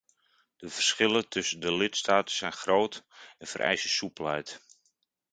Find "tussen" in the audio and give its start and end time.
1.29-1.59